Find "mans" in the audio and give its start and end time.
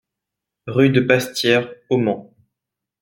1.99-2.33